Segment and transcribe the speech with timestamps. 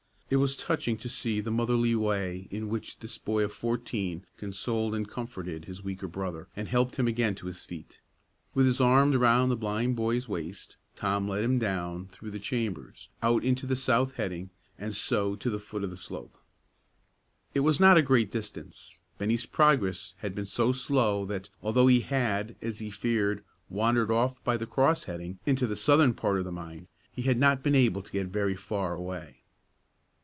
[0.33, 4.95] It was touching to see the motherly way in which this boy of fourteen consoled
[4.95, 7.99] and comforted his weaker brother, and helped him again to his feet.
[8.53, 13.09] With his arm around the blind boy's waist, Tom led him down, through the chambers,
[13.21, 16.37] out into the south heading, and so to the foot of the slope.
[17.53, 21.99] It was not a great distance; Bennie's progress had been so slow that, although he
[21.99, 26.45] had, as he feared, wandered off by the cross heading into the southern part of
[26.45, 29.39] the mine, he had not been able to get very far away.